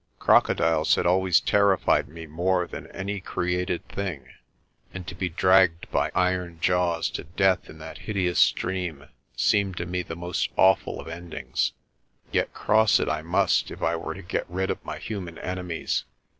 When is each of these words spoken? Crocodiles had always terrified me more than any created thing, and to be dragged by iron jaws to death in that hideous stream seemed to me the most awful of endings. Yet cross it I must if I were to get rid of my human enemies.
Crocodiles 0.17 0.95
had 0.95 1.05
always 1.05 1.39
terrified 1.39 2.07
me 2.07 2.25
more 2.25 2.65
than 2.65 2.87
any 2.87 3.19
created 3.21 3.87
thing, 3.87 4.29
and 4.95 5.05
to 5.05 5.13
be 5.13 5.29
dragged 5.29 5.91
by 5.91 6.09
iron 6.15 6.57
jaws 6.59 7.07
to 7.11 7.23
death 7.23 7.69
in 7.69 7.77
that 7.77 7.99
hideous 7.99 8.39
stream 8.39 9.09
seemed 9.35 9.77
to 9.77 9.85
me 9.85 10.01
the 10.01 10.15
most 10.15 10.49
awful 10.57 10.99
of 10.99 11.07
endings. 11.07 11.73
Yet 12.31 12.51
cross 12.51 12.99
it 12.99 13.09
I 13.09 13.21
must 13.21 13.69
if 13.69 13.83
I 13.83 13.95
were 13.95 14.15
to 14.15 14.23
get 14.23 14.49
rid 14.49 14.71
of 14.71 14.83
my 14.83 14.97
human 14.97 15.37
enemies. 15.37 16.03